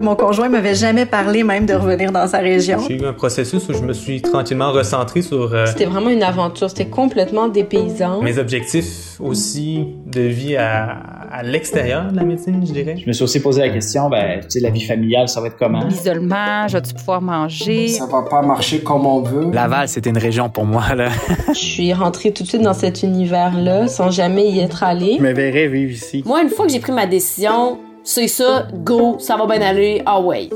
[0.00, 2.78] Mon conjoint m'avait jamais parlé même de revenir dans sa région.
[2.88, 6.22] J'ai eu un processus où je me suis tranquillement recentré sur euh, C'était vraiment une
[6.22, 8.22] aventure, c'était complètement dépaysant.
[8.22, 10.96] mes objectifs aussi de vie à,
[11.30, 12.96] à l'extérieur de la médecine, je dirais.
[12.96, 15.48] Je me suis aussi posé la question, ben, tu sais, la vie familiale, ça va
[15.48, 15.84] être comment?
[15.84, 17.88] L'isolement, vas-tu pouvoir manger?
[17.88, 19.50] Ça va pas marcher comme on veut.
[19.52, 21.08] Laval, c'était une région pour moi, là.
[21.48, 25.16] Je suis rentrée tout de suite dans cet univers-là sans jamais y être allée.
[25.18, 26.22] Je me verrais vivre ici.
[26.24, 27.78] Moi, une fois que j'ai pris ma décision,
[28.08, 30.48] c'est ça, go, ça va bien aller, ah ouais.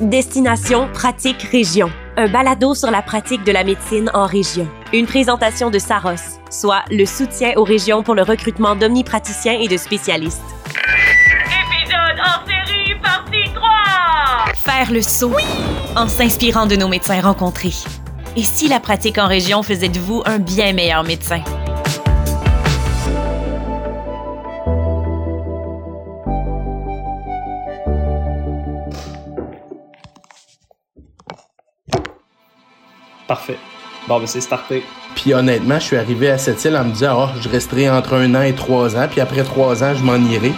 [0.00, 1.90] Destination Pratique Région.
[2.16, 4.68] Un balado sur la pratique de la médecine en région.
[4.92, 9.76] Une présentation de Saros, soit le soutien aux régions pour le recrutement d'omnipraticiens et de
[9.76, 10.40] spécialistes.
[10.66, 14.54] Épisode hors série, partie 3!
[14.54, 15.34] Faire le saut
[15.96, 17.74] en s'inspirant de nos médecins rencontrés.
[18.36, 21.42] Et si la pratique en région faisait de vous un bien meilleur médecin?
[33.32, 33.56] Parfait.
[34.08, 34.82] Bon, ben, c'est starté.
[35.14, 38.12] Puis honnêtement, je suis arrivé à cette île en me disant, oh, je resterai entre
[38.12, 40.52] un an et trois ans, puis après trois ans, je m'en irai.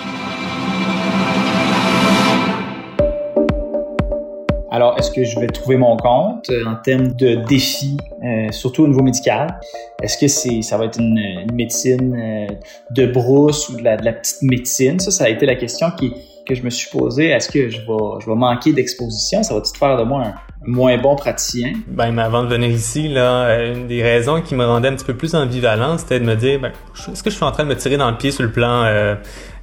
[4.72, 8.82] Alors, est-ce que je vais trouver mon compte euh, en termes de défis, euh, surtout
[8.82, 9.60] au niveau médical?
[10.02, 12.52] Est-ce que c'est, ça va être une, une médecine euh,
[12.90, 14.98] de brousse ou de la, de la petite médecine?
[14.98, 16.12] Ça, ça a été la question qui,
[16.44, 17.28] que je me suis posée.
[17.28, 19.44] Est-ce que je vais, je vais manquer d'exposition?
[19.44, 20.34] Ça va-tu faire de moi un
[20.66, 21.72] moins bon praticien?
[21.88, 24.94] Ben, mais avant de venir ici, là, euh, une des raisons qui me rendait un
[24.94, 26.72] petit peu plus ambivalent, c'était de me dire, ben,
[27.12, 28.82] est-ce que je suis en train de me tirer dans le pied sur le plan
[28.84, 29.14] euh,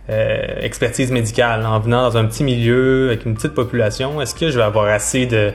[0.09, 4.21] euh, expertise médicale en venant dans un petit milieu avec une petite population?
[4.21, 5.51] Est-ce que je vais avoir assez de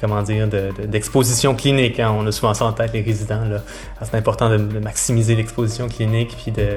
[0.00, 1.98] comment dire, de- de- d'exposition clinique.
[1.98, 2.14] hein?
[2.16, 3.44] On a souvent ça en tête, les résidents.
[3.50, 3.58] Là.
[4.02, 6.68] C'est important de, de maximiser l'exposition clinique puis de,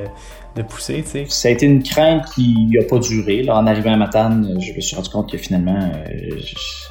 [0.55, 1.25] de pousser, tu sais.
[1.29, 3.43] Ça a été une crainte qui n'a pas duré.
[3.43, 6.39] Là, en arrivant à Matane, je me suis rendu compte que finalement, euh,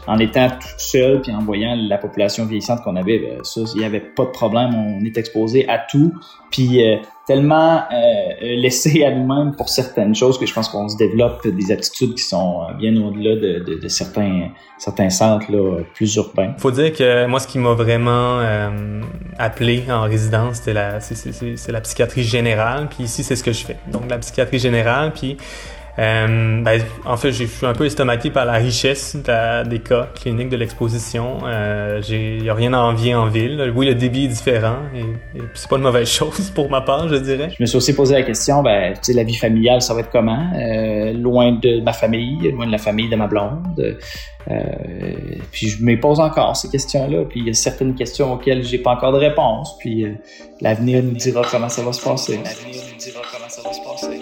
[0.07, 3.81] en étant tout seul puis en voyant la population vieillissante qu'on avait, ben, ça, il
[3.81, 4.75] n'y avait pas de problème.
[4.75, 6.13] On est exposé à tout.
[6.51, 6.97] Puis euh,
[7.27, 11.71] tellement euh, laissé à nous-mêmes pour certaines choses que je pense qu'on se développe des
[11.73, 16.55] aptitudes qui sont euh, bien au-delà de, de- de certains, certains centres là, plus urbains.
[16.59, 19.01] Faut dire que moi, ce qui m'a vraiment euh,
[19.39, 22.89] appelé en résidence, c'était la, c'est la psychiatrie générale.
[22.91, 23.77] Puis ici, c'est ce que je fais.
[23.93, 25.13] Donc, la psychiatrie générale.
[25.13, 25.37] Puis,
[25.99, 29.81] euh, ben, en fait, je suis un peu estomaqué par la richesse de la- des
[29.81, 31.39] cas cliniques de l'exposition.
[31.45, 33.73] Euh, Il n'y a rien à envier en ville.
[33.75, 34.77] Oui, le débit est différent.
[34.95, 35.01] Et,
[35.39, 37.51] et c'est pas une mauvaise chose pour ma part, je dirais.
[37.57, 40.01] Je me suis aussi posé la question, ben, tu sais, la vie familiale, ça va
[40.01, 40.51] être comment?
[40.57, 43.97] Euh, loin de ma famille, loin de la famille de ma blonde.
[44.51, 44.55] Euh,
[45.53, 47.25] puis je me pose encore ces questions-là.
[47.29, 49.77] Puis il y a certaines questions auxquelles j'ai pas encore de réponse.
[49.79, 50.13] Puis euh,
[50.61, 52.39] l'avenir nous dira comment ça va se passer.
[52.43, 54.20] L'avenir nous dira comment ça va se passer.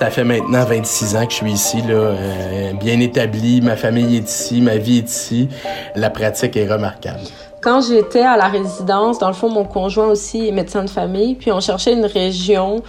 [0.00, 4.30] Ça fait maintenant 26 ans que je suis ici, euh, bien établi, ma famille est
[4.30, 5.50] ici, ma vie est ici.
[5.94, 7.20] La pratique est remarquable.
[7.60, 11.34] Quand j'étais à la résidence, dans le fond, mon conjoint aussi est médecin de famille,
[11.34, 12.82] puis on cherchait une région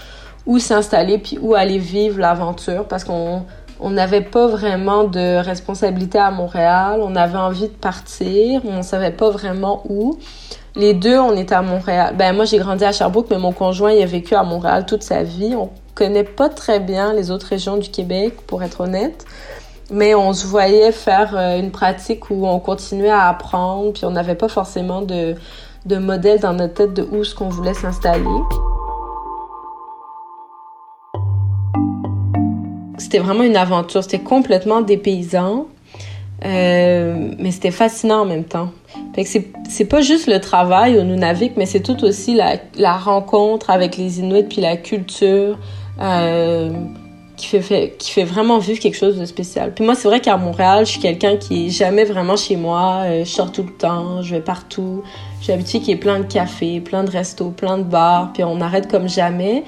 [0.45, 3.43] où s'installer puis où aller vivre l'aventure parce qu'on
[3.81, 9.11] on n'avait pas vraiment de responsabilité à Montréal, on avait envie de partir, on savait
[9.11, 10.17] pas vraiment où.
[10.77, 12.15] Les deux, on était à Montréal.
[12.17, 15.03] Ben moi, j'ai grandi à Sherbrooke, mais mon conjoint, il a vécu à Montréal toute
[15.03, 15.57] sa vie.
[15.95, 19.25] Connaît pas très bien les autres régions du Québec, pour être honnête.
[19.89, 24.11] Mais on se voyait faire euh, une pratique où on continuait à apprendre, puis on
[24.11, 25.35] n'avait pas forcément de,
[25.85, 28.23] de modèle dans notre tête de où ce qu'on voulait s'installer.
[32.97, 35.67] C'était vraiment une aventure, c'était complètement dépaysant,
[36.45, 38.69] euh, mais c'était fascinant en même temps.
[39.25, 43.97] C'est, pas juste le travail au Nunavik, mais c'est tout aussi la, la rencontre avec
[43.97, 45.57] les Inuits puis la culture
[47.41, 49.73] qui, fait, qui fait vraiment vivre quelque chose de spécial.
[49.73, 53.03] Puis moi, c'est vrai qu'à Montréal, je suis quelqu'un qui est jamais vraiment chez moi.
[53.05, 55.03] Euh, je sors tout le temps, je vais partout.
[55.41, 58.43] J'ai l'habitude qu'il y ait plein de cafés, plein de restos, plein de bars, puis
[58.43, 59.63] on arrête comme jamais.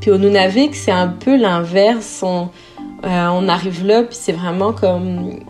[0.00, 2.22] Puis au Nunavik, c'est un peu l'inverse.
[2.22, 2.50] On,
[3.04, 5.40] euh, arrive là, puis c'est vraiment comme...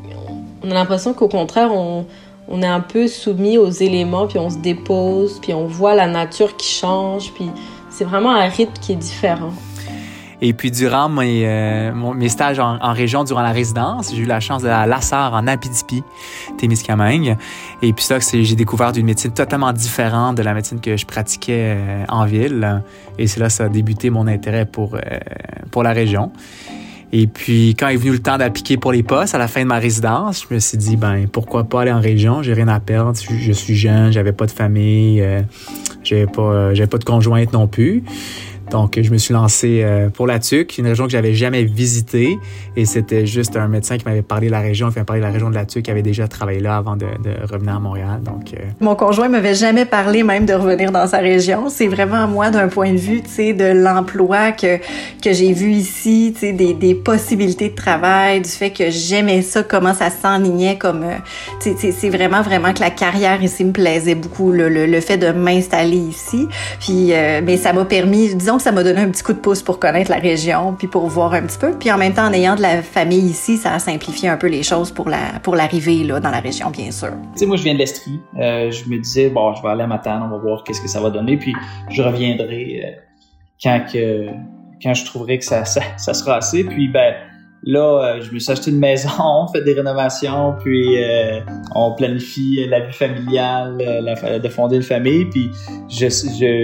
[0.63, 2.07] On a l'impression qu'au contraire, on,
[2.49, 6.07] on est un peu soumis aux éléments, puis on se dépose, puis on voit la
[6.07, 7.51] nature qui change, puis
[7.91, 9.53] c'est vraiment un rythme qui est différent.
[10.41, 14.63] Et puis, durant mes, euh, stages en, région, durant la résidence, j'ai eu la chance
[14.63, 16.03] d'aller à Lassar, en Abitibi,
[16.59, 17.37] Témiscamingue.
[17.83, 21.77] Et puis ça, j'ai découvert une médecine totalement différente de la médecine que je pratiquais
[21.77, 22.83] euh, en ville.
[23.19, 25.01] Et c'est là ça a débuté mon intérêt pour, euh,
[25.71, 26.33] pour la région.
[27.13, 29.67] Et puis, quand est venu le temps d'appliquer pour les postes à la fin de
[29.67, 32.43] ma résidence, je me suis dit, ben, pourquoi pas aller en région?
[32.43, 33.13] J'ai rien à perdre.
[33.17, 35.25] Je suis jeune, j'avais pas de famille,
[36.03, 38.03] j'avais pas, j'avais pas de conjointe non plus.
[38.71, 42.39] Donc, je me suis lancé euh, pour la TUC, une région que j'avais jamais visitée.
[42.77, 45.33] Et c'était juste un médecin qui m'avait parlé de la région, m'avait parlé de la
[45.33, 47.07] région de la TUC, qui avait déjà travaillé là avant de,
[47.51, 48.21] revenir à Montréal.
[48.25, 48.63] Donc, euh...
[48.81, 51.69] Mon conjoint m'avait jamais parlé même de revenir dans sa région.
[51.69, 54.79] C'est vraiment moi, d'un point de vue, tu sais, de l'emploi que,
[55.23, 59.43] que j'ai vu ici, tu sais, des, des possibilités de travail, du fait que j'aimais
[59.43, 61.17] ça, comment ça s'enlignait comme, euh,
[61.61, 65.01] tu sais, c'est vraiment, vraiment que la carrière ici me plaisait beaucoup, le, le, le
[65.01, 66.49] fait de m'installer ici.
[66.81, 69.39] Puis, euh, mais ça m'a permis, disons que ça m'a donné un petit coup de
[69.39, 71.73] pouce pour connaître la région, puis pour voir un petit peu.
[71.79, 74.49] Puis en même temps, en ayant de la famille ici, ça a simplifié un peu
[74.49, 77.13] les choses pour la pour l'arrivée dans la région, bien sûr.
[77.33, 78.21] Tu sais, moi, je viens de l'Estrie.
[78.41, 80.89] Euh, je me disais, bon, je vais aller à Matane, on va voir qu'est-ce que
[80.89, 81.55] ça va donner, puis
[81.91, 82.91] je reviendrai euh,
[83.63, 84.27] quand que
[84.83, 86.65] quand je trouverai que ça, ça, ça sera assez.
[86.65, 87.15] Puis ben
[87.67, 91.41] Là, euh, je me suis acheté une maison, on fait des rénovations, puis euh,
[91.75, 95.51] on planifie la vie familiale, euh, la, de fonder une famille, puis
[95.89, 96.09] je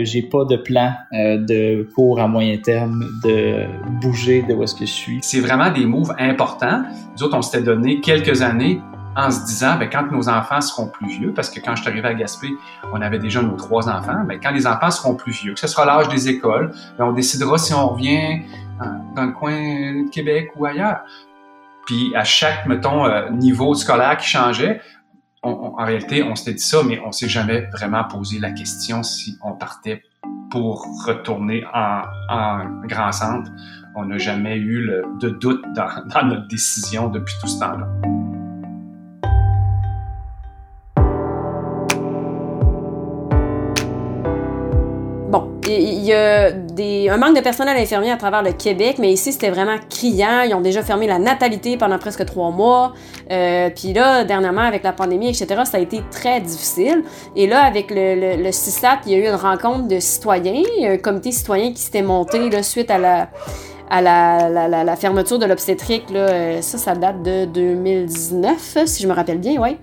[0.05, 3.65] j'ai pas de plan de court à moyen terme de
[4.01, 5.19] bouger de où est-ce que je suis.
[5.23, 6.83] C'est vraiment des moves importants.
[7.17, 8.81] Nous autres, on s'était donné quelques années
[9.17, 11.91] en se disant, ben, quand nos enfants seront plus vieux, parce que quand je suis
[11.91, 12.49] arrivé à Gaspé,
[12.93, 15.67] on avait déjà nos trois enfants, ben, quand les enfants seront plus vieux, que ce
[15.67, 18.43] sera l'âge des écoles, ben, on décidera si on revient
[19.15, 21.01] dans le coin de Québec ou ailleurs.
[21.87, 24.81] Puis à chaque, mettons, euh, niveau scolaire qui changeait,
[25.43, 29.39] en réalité, on s'était dit ça, mais on s'est jamais vraiment posé la question si
[29.43, 30.03] on partait
[30.51, 32.03] pour retourner en,
[32.85, 33.51] grand centre.
[33.97, 34.91] On n'a jamais eu
[35.21, 38.20] de doute dans notre décision depuis tout ce temps-là.
[45.75, 49.33] Il y a des, un manque de personnel infirmier à travers le Québec, mais ici,
[49.33, 50.43] c'était vraiment criant.
[50.43, 52.93] Ils ont déjà fermé la natalité pendant presque trois mois.
[53.31, 57.05] Euh, Puis là, dernièrement, avec la pandémie, etc., ça a été très difficile.
[57.37, 58.51] Et là, avec le, le, le
[59.07, 62.63] il y a eu une rencontre de citoyens, un comité citoyen qui s'était monté là,
[62.63, 63.29] suite à la
[63.91, 66.05] à la, fermeture de l'obstétrique.
[66.15, 69.77] Euh, ça, ça date de 2019, si je me rappelle bien, ouais.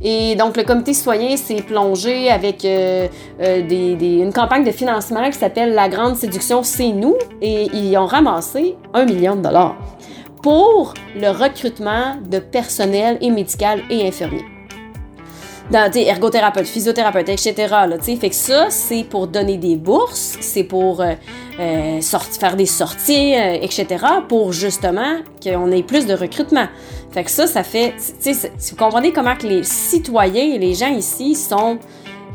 [0.00, 3.08] Et donc, le comité citoyen s'est plongé avec euh,
[3.40, 7.16] euh, des, des, une campagne de financement qui s'appelle La Grande Séduction, c'est nous.
[7.42, 9.76] Et ils ont ramassé un million de dollars
[10.40, 14.44] pour le recrutement de personnel et médical et infirmier.
[15.72, 17.54] Dans, ergothérapeute, physiothérapeute, etc.
[17.70, 21.02] Là, fait que ça, c'est pour donner des bourses, c'est pour
[21.58, 22.00] euh
[22.38, 24.04] faire des sorties, euh, etc.
[24.28, 26.66] pour justement qu'on ait plus de recrutement.
[27.10, 30.90] Fait que ça, ça fait, sais, vous comprenez comment que les citoyens et les gens
[30.90, 31.78] ici sont,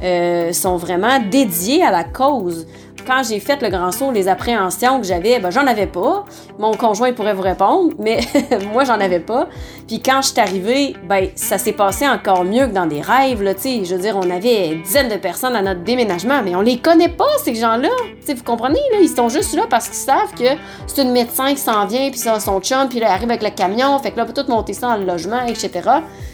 [0.04, 2.68] euh, sont vraiment dédiés à la cause
[3.06, 6.26] quand j'ai fait le grand saut, les appréhensions que j'avais, ben, j'en avais pas.
[6.60, 8.20] Mon conjoint pourrait vous répondre, mais
[8.74, 9.48] moi, j'en avais pas.
[9.88, 13.42] Puis quand je suis arrivée, ben, ça s'est passé encore mieux que dans des rêves,
[13.42, 16.78] là, Je veux dire, on avait dizaines de personnes à notre déménagement, mais on les
[16.78, 17.90] connaît pas, ces gens-là.
[18.28, 18.98] Vous comprenez, là?
[19.02, 20.58] Ils sont juste là parce qu'ils savent que
[20.88, 23.44] c'est une médecin qui s'en vient, puis ça, son chum, puis là, il arrive avec
[23.44, 25.72] le camion, fait que là, peut tout monter ça dans le logement, etc.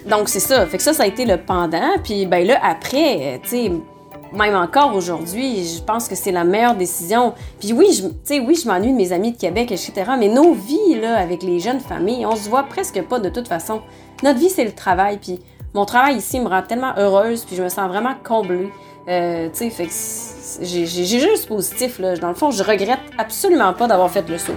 [0.08, 0.66] Donc, c'est ça.
[0.66, 1.98] Fait que ça, ça a été le pendant.
[2.04, 3.72] Puis, ben là, après, tu sais,
[4.34, 7.34] même encore aujourd'hui, je pense que c'est la meilleure décision.
[7.60, 9.94] Puis oui, je, oui, je m'ennuie de mes amis de Québec, etc.
[10.18, 13.48] Mais nos vies, là, avec les jeunes familles, on se voit presque pas de toute
[13.48, 13.82] façon.
[14.24, 15.18] Notre vie, c'est le travail.
[15.18, 15.40] Puis
[15.74, 18.72] mon travail ici me rend tellement heureuse, puis je me sens vraiment comblée.
[19.08, 22.16] Euh, tu sais, fait que j'ai juste positif, là.
[22.18, 24.54] Dans le fond, je regrette absolument pas d'avoir fait le saut.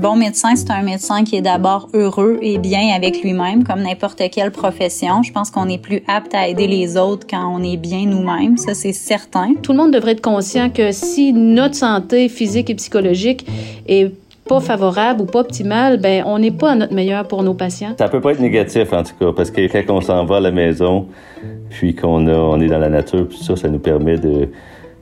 [0.00, 4.22] Bon médecin, c'est un médecin qui est d'abord heureux et bien avec lui-même, comme n'importe
[4.32, 5.22] quelle profession.
[5.22, 8.56] Je pense qu'on est plus apte à aider les autres quand on est bien nous-mêmes,
[8.56, 9.54] ça c'est certain.
[9.62, 13.46] Tout le monde devrait être conscient que si notre santé physique et psychologique
[13.86, 14.12] est
[14.48, 17.94] pas favorable ou pas optimale, ben on n'est pas à notre meilleur pour nos patients.
[17.98, 20.40] Ça peut pas être négatif en tout cas, parce que quand on s'en va à
[20.40, 21.06] la maison,
[21.68, 24.48] puis qu'on on est dans la nature, puis ça, ça nous permet de,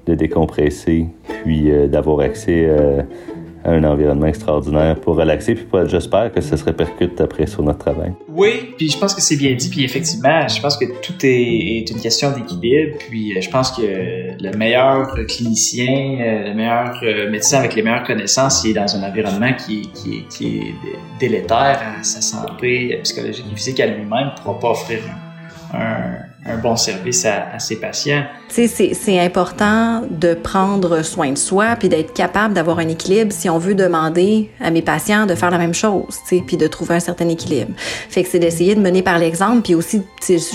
[0.07, 1.07] de décompresser,
[1.45, 3.03] puis euh, d'avoir accès euh,
[3.69, 5.55] un environnement extraordinaire pour relaxer.
[5.55, 8.13] Puis j'espère que ça se répercute après sur notre travail.
[8.29, 9.69] Oui, puis je pense que c'est bien dit.
[9.69, 12.99] Puis effectivement, je pense que tout est, une question d'équilibre.
[13.09, 17.83] Puis euh, je pense que le meilleur clinicien, euh, le meilleur euh, médecin avec les
[17.83, 20.75] meilleures connaissances, il est dans un environnement qui, qui, qui est
[21.19, 25.01] délétère à sa santé psychologique et physique à lui-même, ne pourra pas offrir
[25.73, 26.28] un, un
[26.63, 28.25] bon service à, à ses patients.
[28.49, 33.31] Tu sais, c'est important de prendre soin de soi puis d'être capable d'avoir un équilibre
[33.31, 36.57] si on veut demander à mes patients de faire la même chose, tu sais, puis
[36.57, 37.73] de trouver un certain équilibre.
[37.77, 40.03] Fait que c'est d'essayer de mener par l'exemple puis aussi,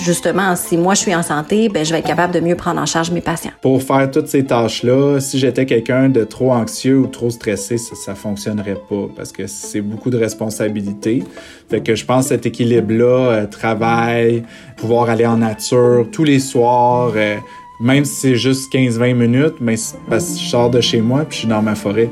[0.04, 2.80] justement, si moi je suis en santé, ben je vais être capable de mieux prendre
[2.80, 3.52] en charge mes patients.
[3.62, 7.94] Pour faire toutes ces tâches-là, si j'étais quelqu'un de trop anxieux ou trop stressé, ça,
[7.94, 11.22] ça fonctionnerait pas parce que c'est beaucoup de responsabilités.
[11.70, 14.44] Fait que je pense cet équilibre-là, euh, travail,
[14.76, 17.36] pouvoir aller en nature tous les soirs, euh,
[17.80, 19.76] même si c'est juste 15-20 minutes, mais
[20.08, 22.10] parce que je sors de chez moi puis je suis dans ma forêt.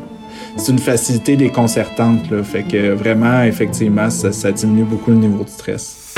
[0.56, 2.42] C'est une facilité déconcertante.
[2.44, 6.14] Fait que vraiment, effectivement, ça, ça diminue beaucoup le niveau de stress.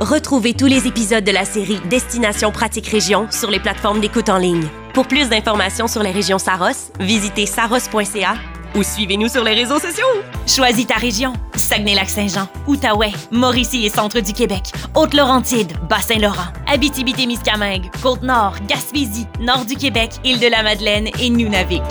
[0.00, 4.38] Retrouvez tous les épisodes de la série Destination Pratique Région sur les plateformes d'écoute en
[4.38, 4.64] ligne.
[4.94, 8.34] Pour plus d'informations sur les régions Saros, visitez saros.ca
[8.74, 10.06] ou suivez-nous sur les réseaux sociaux.
[10.46, 11.32] Choisis ta région.
[11.56, 20.12] Saguenay-Lac-Saint-Jean, Outaouais, Mauricie et Centre du Québec, Haute-Laurentide, Bas-Saint-Laurent, Abitibi-Témiscamingue, Côte-Nord, Gaspésie, Nord du Québec,
[20.24, 21.82] Île-de-la-Madeleine et Nunavik.